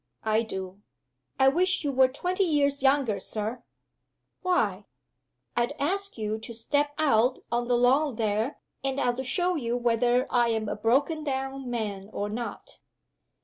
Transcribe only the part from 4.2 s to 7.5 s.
"Why?" "I'd ask you to step out